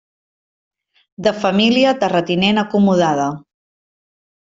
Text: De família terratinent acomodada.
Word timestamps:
De 1.29 1.35
família 1.45 1.95
terratinent 2.03 2.65
acomodada. 2.67 3.33